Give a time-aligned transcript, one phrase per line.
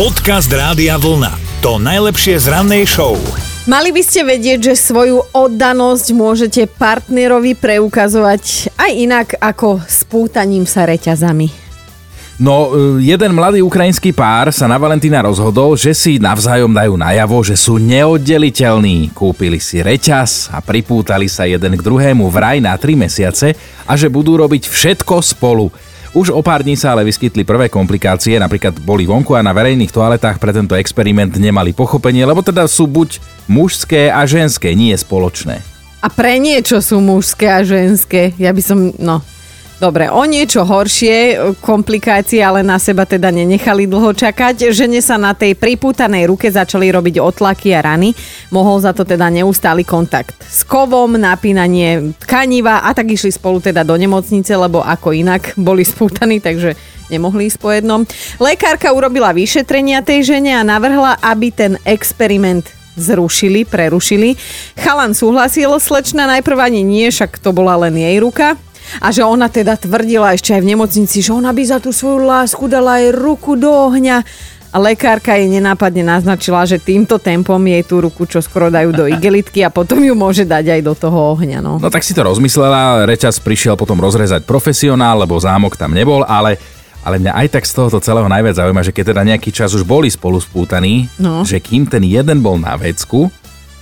[0.00, 1.60] Podcast Rádia Vlna.
[1.60, 3.20] To najlepšie z rannej show.
[3.68, 10.88] Mali by ste vedieť, že svoju oddanosť môžete partnerovi preukazovať aj inak ako spútaním sa
[10.88, 11.52] reťazami.
[12.40, 17.44] No, e, jeden mladý ukrajinský pár sa na Valentína rozhodol, že si navzájom dajú najavo,
[17.44, 19.12] že sú neoddeliteľní.
[19.12, 23.52] Kúpili si reťaz a pripútali sa jeden k druhému vraj na 3 mesiace
[23.84, 25.68] a že budú robiť všetko spolu.
[26.10, 29.94] Už o pár dní sa ale vyskytli prvé komplikácie, napríklad boli vonku a na verejných
[29.94, 35.62] toaletách pre tento experiment nemali pochopenie, lebo teda sú buď mužské a ženské, nie spoločné.
[36.02, 38.34] A pre niečo sú mužské a ženské.
[38.42, 39.22] Ja by som, no,
[39.80, 44.76] Dobre, o niečo horšie komplikácie, ale na seba teda nenechali dlho čakať.
[44.76, 48.12] Žene sa na tej pripútanej ruke začali robiť otlaky a rany.
[48.52, 53.80] Mohol za to teda neustály kontakt s kovom, napínanie tkaniva a tak išli spolu teda
[53.80, 56.76] do nemocnice, lebo ako inak boli spútaní, takže
[57.08, 58.04] nemohli ísť po jednom.
[58.36, 62.68] Lekárka urobila vyšetrenia tej žene a navrhla, aby ten experiment
[63.00, 64.36] zrušili, prerušili.
[64.76, 68.60] Chalan súhlasil, slečna najprv ani nie, však to bola len jej ruka
[68.98, 72.26] a že ona teda tvrdila ešte aj v nemocnici, že ona by za tú svoju
[72.26, 74.26] lásku dala aj ruku do ohňa.
[74.70, 79.10] A lekárka jej nenápadne naznačila, že týmto tempom jej tú ruku čo skoro dajú do
[79.10, 81.58] igelitky a potom ju môže dať aj do toho ohňa.
[81.58, 86.22] No, no tak si to rozmyslela, reťaz prišiel potom rozrezať profesionál, lebo zámok tam nebol,
[86.22, 86.54] ale
[87.00, 89.88] ale mňa aj tak z tohoto celého najviac zaujíma, že keď teda nejaký čas už
[89.88, 91.42] boli spolu spútaní, no.
[91.48, 93.32] že kým ten jeden bol na vecku,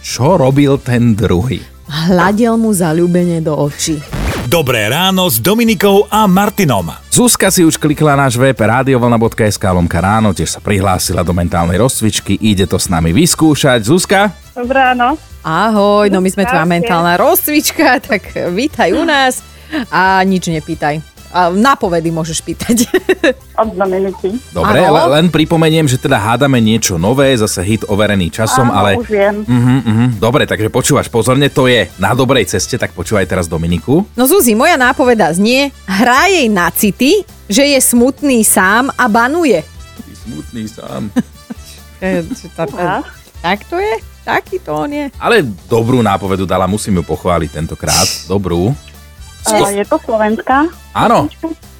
[0.00, 1.59] čo robil ten druhý?
[1.91, 4.17] Hľadel mu zalúbenie do očí.
[4.48, 6.88] Dobré ráno s Dominikou a Martinom.
[7.12, 12.41] Zuzka si už klikla náš web radiovlna.sk lomka ráno, tiež sa prihlásila do mentálnej rozcvičky,
[12.41, 13.84] ide to s nami vyskúšať.
[13.84, 14.32] Zuzka?
[14.56, 15.20] Dobré ráno.
[15.44, 19.44] Ahoj, no my sme tvoja mentálna rozcvička, tak vítaj u nás
[19.92, 21.04] a nič nepýtaj.
[21.34, 22.89] Nápovedy môžeš pýtať.
[23.61, 24.41] Od Dominiky.
[24.57, 28.91] Dobre, le, len pripomeniem, že teda hádame niečo nové, zase hit overený časom, Áno, ale...
[28.97, 29.45] už viem.
[29.45, 30.09] Uh-huh, uh-huh.
[30.17, 34.09] Dobre, takže počúvaš pozorne, to je na dobrej ceste, tak počúvaj teraz Dominiku.
[34.17, 39.61] No Zuzi, moja nápoveda znie, hrá jej na city, že je smutný sám a banuje.
[40.25, 41.12] Smutný sám.
[43.44, 43.94] tak to je?
[44.28, 45.06] Taký to on je.
[45.17, 48.09] Ale dobrú nápovedu dala, musím ju pochváliť tentokrát.
[48.28, 48.77] Dobrú.
[49.48, 50.56] Sko- je to Slovenska?
[50.92, 51.28] Áno.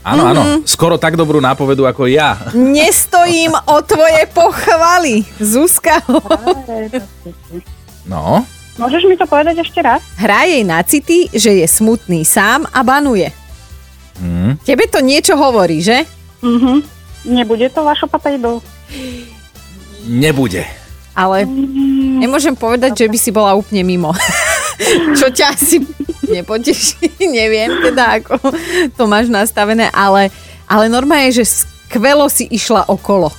[0.09, 0.41] Áno, áno.
[0.41, 0.65] Mm-hmm.
[0.65, 2.41] Skoro tak dobrú nápovedu ako ja.
[2.57, 6.01] Nestojím o tvoje pochvaly, Zuzka.
[8.09, 8.41] No.
[8.81, 10.01] Môžeš mi to povedať ešte raz?
[10.17, 13.29] Hrá jej na city, že je smutný sám a banuje.
[14.17, 14.57] Mm.
[14.65, 16.09] Tebe to niečo hovorí, že?
[16.41, 16.81] Mhm.
[17.29, 18.65] Nebude to vašo papejdu?
[20.09, 20.65] Nebude.
[21.13, 22.25] Ale mm.
[22.25, 24.17] nemôžem povedať, že by si bola úplne mimo.
[25.21, 25.83] Čo ťa asi
[26.37, 28.39] nepoteší, neviem teda, ako
[28.95, 30.29] to máš nastavené, ale,
[30.69, 33.33] ale normálne je, že skvelo si išla okolo.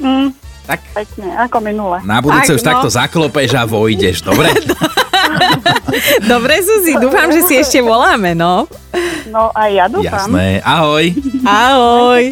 [0.00, 0.32] Mm,
[0.68, 0.80] tak.
[0.92, 1.98] Pekne, ako minule.
[2.04, 2.68] Na budúce tak, už no.
[2.68, 4.50] takto zaklopeš a vojdeš, dobre?
[6.32, 8.68] dobre, Suzi, dúfam, že si ešte voláme, no.
[9.28, 10.30] No aj ja dúfam.
[10.30, 11.04] Jasné, ahoj.
[11.44, 12.22] Ahoj.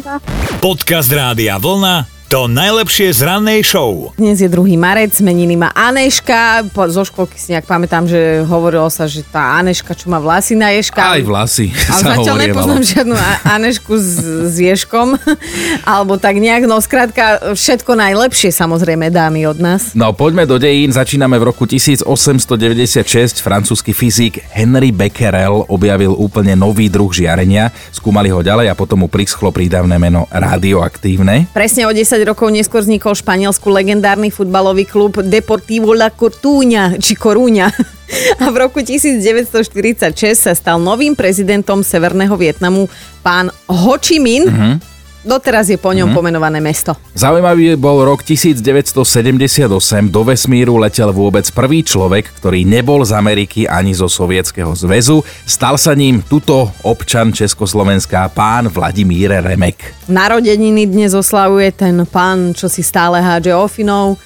[0.63, 4.09] Podcast Rádia Vlna to najlepšie z rannej show.
[4.17, 4.73] Dnes je 2.
[4.81, 6.65] marec, meniny má Aneška.
[6.73, 10.57] Po, zo školky si nejak pamätám, že hovorilo sa, že tá Aneška, čo má vlasy
[10.57, 10.97] na Ješka.
[10.97, 13.15] Aj vlasy Ale zatiaľ nepoznám žiadnu
[13.45, 14.11] Anešku s,
[14.49, 15.21] s Ješkom.
[15.85, 19.93] Alebo tak nejak, no skrátka, všetko najlepšie samozrejme dámy od nás.
[19.93, 20.89] No poďme do dejín.
[20.89, 23.37] Začíname v roku 1896.
[23.37, 27.69] Francúzsky fyzik Henry Becquerel objavil úplne nový druh žiarenia.
[27.93, 31.53] Skúmali ho ďalej a potom mu prischlo prídavné meno radioaktívne.
[31.53, 36.95] Presne o 10 10 rokov neskôr vznikol v Španielsku legendárny futbalový klub Deportivo La Coruña,
[36.95, 37.67] či Coruña.
[38.45, 42.87] A v roku 1946 sa stal novým prezidentom Severného Vietnamu
[43.25, 44.47] pán Ho Chi Minh.
[44.47, 44.94] Mm-hmm
[45.25, 46.17] Doteraz je po ňom mm-hmm.
[46.21, 46.93] pomenované mesto.
[47.17, 49.65] Zaujímavý bol rok 1978.
[50.13, 55.25] Do vesmíru letel vôbec prvý človek, ktorý nebol z Ameriky ani zo Sovietskeho zväzu.
[55.49, 60.05] Stal sa ním tuto občan Československá pán Vladimír Remek.
[60.05, 64.21] Narodeniny dnes oslavuje ten pán, čo si stále hádže ofinov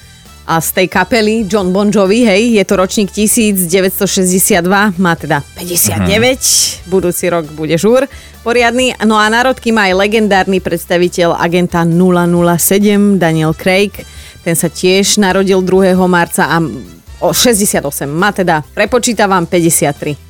[0.50, 6.10] a z tej kapely John Bon Jovi, hej, je to ročník 1962, má teda 59,
[6.10, 6.90] uh-huh.
[6.90, 8.10] budúci rok bude žúr
[8.40, 8.96] poriadny.
[9.04, 13.92] No a národky má aj legendárny predstaviteľ agenta 007 Daniel Craig,
[14.40, 15.96] ten sa tiež narodil 2.
[16.08, 16.56] marca a
[17.20, 20.29] o 68, má teda, prepočítavam 53.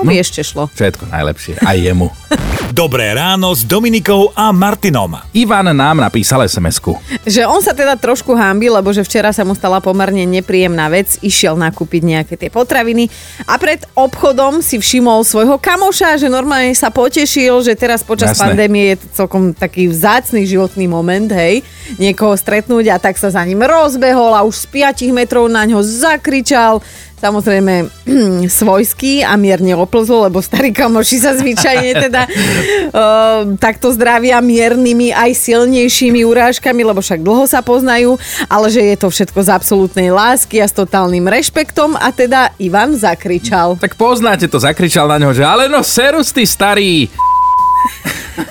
[0.00, 0.64] To by ešte šlo.
[0.72, 1.60] Všetko najlepšie.
[1.60, 2.08] Aj jemu.
[2.70, 5.12] Dobré ráno s Dominikou a Martinom.
[5.36, 6.96] Ivan nám napísal SMS-ku.
[7.28, 11.20] Že on sa teda trošku hámbi, lebo že včera sa mu stala pomerne nepríjemná vec.
[11.20, 13.12] Išiel nakúpiť nejaké tie potraviny
[13.44, 18.56] a pred obchodom si všimol svojho kamoša, že normálne sa potešil, že teraz počas Jasné.
[18.56, 21.60] pandémie je to celkom taký vzácný životný moment, hej,
[22.00, 25.84] niekoho stretnúť a tak sa za ním rozbehol a už z 5 metrov na ňo
[25.84, 26.80] zakričal.
[27.20, 27.92] Samozrejme
[28.60, 35.36] svojský a mierne oplzol, lebo starí kamoši sa zvyčajne teda uh, takto zdravia miernymi aj
[35.36, 38.16] silnejšími urážkami, lebo však dlho sa poznajú,
[38.48, 42.96] ale že je to všetko z absolútnej lásky a s totálnym rešpektom a teda Ivan
[42.96, 43.76] zakričal.
[43.76, 47.12] Tak poznáte to, zakričal na ňo, že ale no serus ty starý.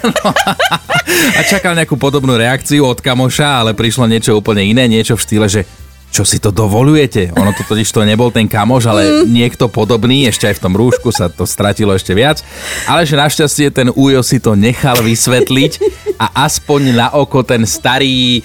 [0.05, 0.29] No,
[1.37, 5.47] a čakal nejakú podobnú reakciu od kamoša, ale prišlo niečo úplne iné, niečo v štýle,
[5.49, 5.61] že
[6.09, 7.29] čo si to dovolujete?
[7.37, 9.29] Ono to totiž to nebol ten kamoš, ale mm.
[9.29, 12.41] niekto podobný, ešte aj v tom rúšku sa to stratilo ešte viac.
[12.89, 15.71] Ale že našťastie ten Ujo si to nechal vysvetliť
[16.19, 18.41] a aspoň na oko ten starý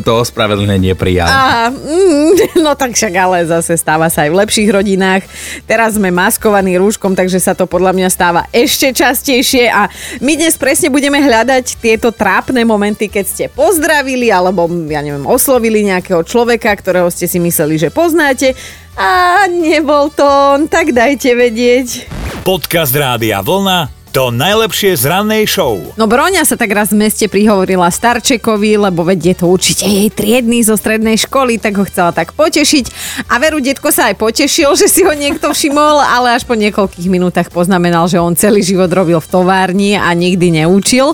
[0.00, 1.26] to ospravedlnenie prijal.
[1.26, 5.26] A, mm, no tak však ale zase stáva sa aj v lepších rodinách.
[5.66, 9.90] Teraz sme maskovaní rúškom, takže sa to podľa mňa stáva ešte častejšie a
[10.22, 15.82] my dnes presne budeme hľadať tieto trápne momenty, keď ste pozdravili alebo, ja neviem, oslovili
[15.82, 18.54] nejakého človeka, ktorého ste si mysleli, že poznáte
[18.98, 22.08] a nebol to on, tak dajte vedieť.
[22.42, 25.78] Podcast Rádia Vlna to najlepšie z rannej show.
[26.00, 30.08] No Broňa sa tak raz v meste prihovorila Starčekovi, lebo veď je to určite jej
[30.08, 32.90] triedny zo strednej školy, tak ho chcela tak potešiť.
[33.28, 37.06] A veru, detko sa aj potešil, že si ho niekto všimol, ale až po niekoľkých
[37.06, 41.12] minútach poznamenal, že on celý život robil v továrni a nikdy neučil.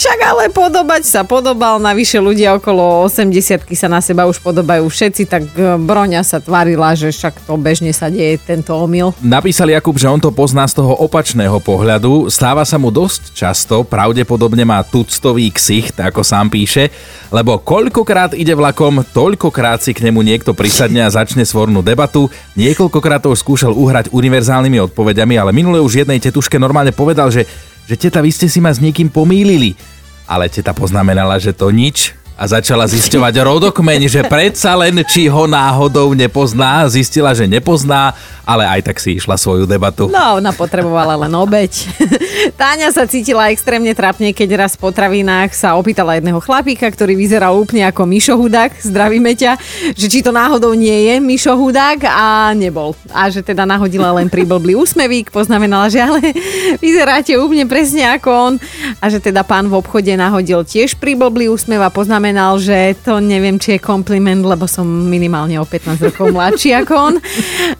[0.00, 5.28] Však ale podobať sa podobal, navyše ľudia okolo 80 sa na seba už podobajú všetci,
[5.28, 9.12] tak e, Broňa sa tvarila, že však to bežne sa deje tento omyl.
[9.20, 12.32] Napísal Jakub, že on to pozná z toho opačného pohľadu.
[12.32, 16.88] Stáva sa mu dosť často, pravdepodobne má tuctový ksicht, ako sám píše,
[17.28, 22.32] lebo koľkokrát ide vlakom, toľkokrát si k nemu niekto prisadne a začne svornú debatu.
[22.56, 27.44] Niekoľkokrát to už skúšal uhrať univerzálnymi odpovediami, ale minule už jednej tetuške normálne povedal, že
[27.88, 29.76] že teta, vy ste si ma s niekým pomýlili.
[30.30, 35.44] Ale teta poznamenala, že to nič a začala zisťovať rodokmeň, že predsa len, či ho
[35.44, 38.16] náhodou nepozná, zistila, že nepozná,
[38.48, 40.08] ale aj tak si išla svoju debatu.
[40.08, 41.84] No, ona potrebovala len obeď.
[42.60, 47.60] Táňa sa cítila extrémne trapne, keď raz v potravinách sa opýtala jedného chlapíka, ktorý vyzeral
[47.60, 49.60] úplne ako Mišo Hudák, zdravíme ťa,
[49.92, 52.96] že či to náhodou nie je Mišo Hudák a nebol.
[53.12, 56.32] A že teda nahodila len príblblý úsmevík, poznamenala, že ale
[56.82, 58.54] vyzeráte úplne presne ako on.
[58.96, 62.29] A že teda pán v obchode nahodil tiež príblblý úsmev a poznamenal,
[62.60, 67.14] že to neviem, či je kompliment, lebo som minimálne o 15 rokov mladší ako on.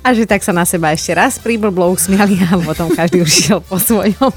[0.01, 3.61] A že tak sa na seba ešte raz príblblo usmiali a potom každý už išiel
[3.61, 4.33] po svojom.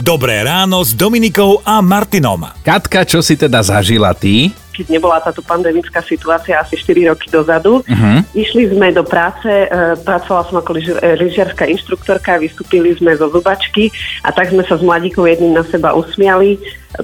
[0.00, 2.46] Dobré ráno s Dominikou a Martinom.
[2.62, 4.54] Katka, čo si teda zažila ty?
[4.70, 7.82] Keď nebola táto pandemická situácia asi 4 roky dozadu.
[7.82, 8.18] Uh-huh.
[8.32, 9.66] Išli sme do práce, e,
[10.00, 10.82] pracovala som ako e,
[11.18, 13.90] lyžiarská inštruktorka, vystúpili sme zo zubačky
[14.22, 16.56] a tak sme sa s mladíkou jedným na seba usmiali.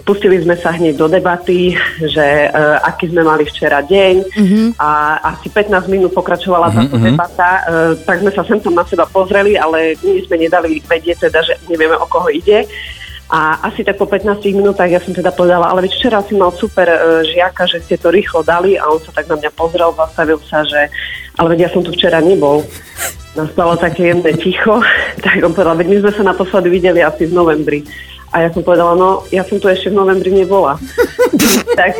[0.02, 2.48] Pustili sme sa hneď do debaty, že e,
[2.82, 4.66] aký sme mali včera deň uh-huh.
[4.78, 7.06] a asi 15 minút pokračovala uh-huh, táto uh-huh.
[7.10, 7.50] debata.
[7.50, 7.62] E,
[8.02, 11.54] tak sme sa sem tam na seba pozreli, ale my sme nedali vedieť teda, že
[11.66, 12.66] nevieme o koho ide.
[13.26, 16.87] A asi tak po 15 minútach ja som teda povedala, ale včera si mal super
[16.87, 20.38] uh, žiaka, že ste to rýchlo dali a on sa tak na mňa pozrel, zastavil
[20.46, 20.87] sa, že
[21.34, 22.62] ale veď ja som tu včera nebol.
[23.34, 24.78] Nastalo také jemné ticho,
[25.26, 27.82] tak on povedal, veď my sme sa naposledy videli asi v novembri.
[28.31, 30.78] A ja som povedala, no ja som tu ešte v novembri nebola.
[31.78, 31.99] tak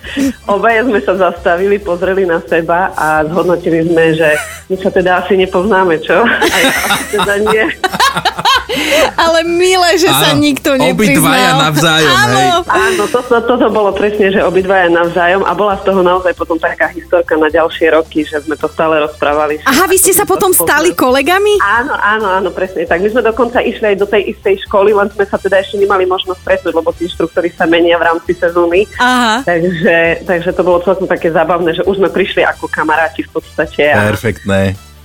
[0.54, 4.30] obaja sme sa zastavili, pozreli na seba a zhodnotili sme, že
[4.72, 6.16] my sa teda asi nepoznáme, čo?
[6.24, 7.64] A ja asi teda nie.
[9.24, 11.28] Ale milé, že áno, sa nikto nepriznal.
[11.28, 12.36] Obidvaja navzájom, áno.
[12.36, 12.50] hej.
[12.66, 16.56] Áno, to, to, toto bolo presne, že obidvaja navzájom a bola z toho naozaj potom
[16.56, 19.60] taká historka na ďalšie roky, že sme to stále rozprávali.
[19.68, 21.60] Aha, vy ste sa potom stali kolegami?
[21.60, 22.88] Áno, áno, áno, presne.
[22.88, 25.76] Tak my sme dokonca išli aj do tej istej školy, len sme sa teda ešte
[25.76, 28.88] nemali možnosť stretnúť, lebo tí inštruktori sa menia v rámci sezóny.
[28.96, 29.44] Aha.
[29.44, 33.92] Takže, takže to bolo celkom také zábavné, že už sme prišli ako kamaráti v podstate.
[33.92, 34.08] A...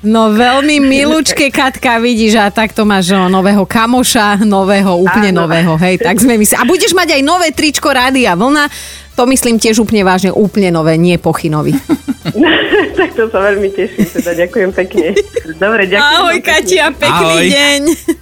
[0.08, 5.44] No veľmi milúčke, Katka, vidíš, a takto máš o, nového kamoša, nového, úplne Áno.
[5.44, 6.64] nového, hej, tak sme mysleli.
[6.64, 8.72] A budeš mať aj nové tričko Rádia Vlna,
[9.20, 11.76] to myslím tiež úplne vážne, úplne nové, nie pochynovi.
[13.00, 15.12] tak to sa veľmi teším, teda ďakujem pekne.
[15.60, 16.16] Dobre, ďakujem.
[16.16, 17.48] Ahoj, Katia, pekný ahoj.
[17.52, 17.82] deň.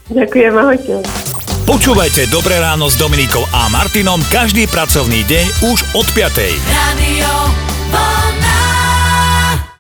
[0.10, 0.94] Ďakujem, ahojte.
[1.66, 6.34] Počúvajte Dobré ráno s Dominikou a Martinom každý pracovný deň už od 5.
[6.74, 7.30] Radio